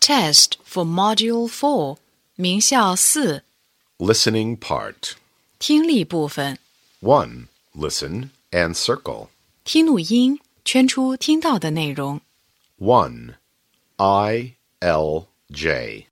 [0.00, 1.98] Test for Module Four，
[2.36, 3.42] 名校四
[3.98, 5.14] Listening part.
[5.58, 6.58] 听力部分。
[7.00, 7.48] 1.
[7.74, 9.28] Listen and circle.
[9.64, 12.20] 听录音，圈出听到的内容。
[12.78, 13.34] 1.
[13.96, 16.06] I L J.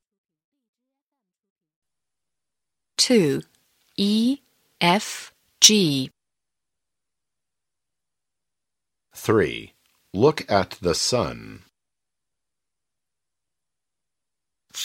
[2.97, 3.43] Two,
[3.95, 4.41] E,
[4.79, 5.31] F,
[5.61, 6.11] G.
[9.15, 9.71] 3.
[10.13, 11.61] Look at the sun.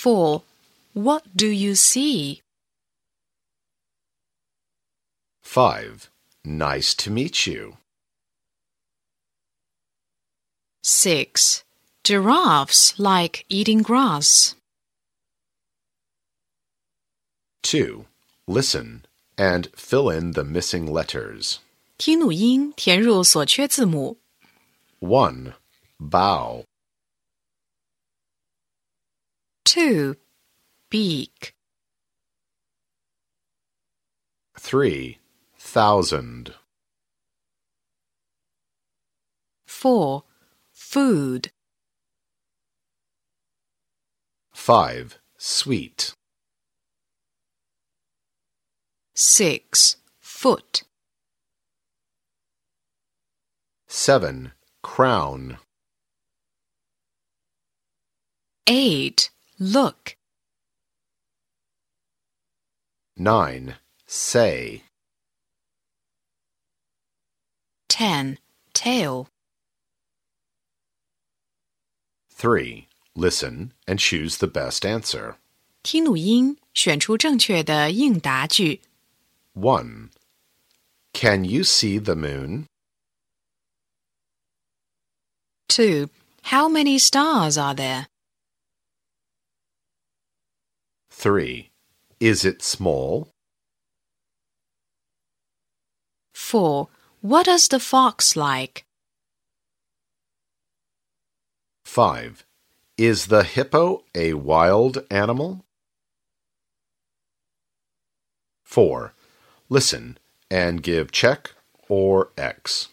[0.06, 0.44] Four.
[0.94, 2.42] What do you see?
[5.44, 6.10] 5.
[6.44, 7.78] Nice to meet you.
[10.84, 11.64] Six.
[12.04, 14.56] Giraffes like eating grass.
[17.64, 18.06] 2.
[18.48, 19.06] Listen
[19.38, 21.60] and fill in the missing letters.
[21.98, 24.18] 听录音，填入所缺字母。
[25.00, 25.54] 1.
[26.00, 26.66] Bow.
[29.67, 30.17] Two.
[30.91, 31.57] Beak.
[34.61, 35.19] 3.
[35.59, 36.55] Thousand.
[39.67, 40.23] Four.
[40.71, 41.51] Food.
[44.53, 45.19] 5.
[45.37, 46.15] Sweet.
[49.15, 49.97] Six.
[50.21, 50.85] Foot.
[53.89, 54.53] 7.
[54.83, 55.59] Crown.
[58.69, 59.31] Eight.
[59.60, 60.16] Look.
[63.18, 63.76] 9.
[64.08, 64.84] Say.
[67.88, 68.40] Ten.
[68.74, 69.28] Tail.
[72.32, 72.88] 3.
[73.16, 75.36] Listen and choose the best answer.
[75.84, 78.82] 听录音，选出正确的应答句。
[79.54, 80.10] 1.
[81.14, 82.66] Can you see the moon?
[85.68, 86.10] Two.
[86.44, 88.08] How many stars are there?
[91.16, 91.70] 3.
[92.20, 93.30] Is it small?
[96.34, 96.90] Four.
[97.22, 98.86] What does the fox like?
[101.86, 102.46] 5.
[102.98, 105.66] Is the hippo a wild animal?
[108.66, 109.14] 4.
[109.70, 110.18] Listen
[110.50, 111.52] and give check
[111.88, 112.88] or X.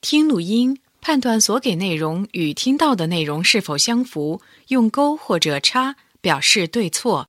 [0.00, 7.28] 听录音，判断所给内容与听到的内容是否相符，用勾或者叉表示对错。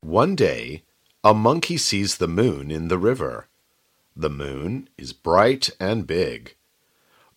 [0.00, 0.84] One day,
[1.24, 3.48] a monkey sees the moon in the river.
[4.14, 6.54] The moon is bright and big,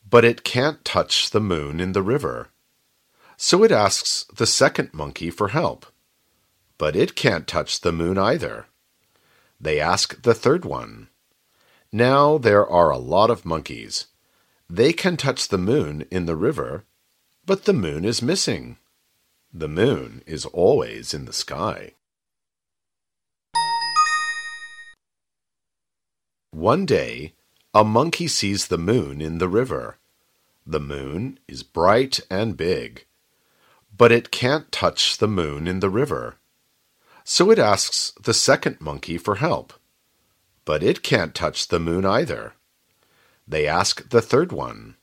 [0.07, 2.49] but it can't touch the moon in the river.
[3.35, 5.87] So it asks the second monkey for help,
[6.77, 8.67] but it can't touch the moon either.
[9.59, 11.09] They ask the third one.
[11.91, 14.05] Now there are a lot of monkeys.
[14.69, 16.85] They can touch the moon in the river,
[17.45, 18.77] but the moon is missing.
[19.51, 21.93] The moon is always in the sky.
[26.51, 27.33] One day,
[27.73, 29.97] a monkey sees the moon in the river.
[30.67, 33.05] The moon is bright and big,
[33.97, 36.35] but it can't touch the moon in the river.
[37.23, 39.71] So it asks the second monkey for help,
[40.65, 42.53] but it can't touch the moon either.
[43.47, 44.97] They ask the third one.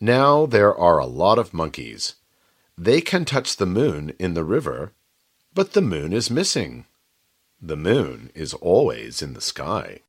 [0.00, 2.14] Now there are a lot of monkeys.
[2.78, 4.92] They can touch the moon in the river,
[5.52, 6.86] but the moon is missing.
[7.60, 10.00] The moon is always in the sky.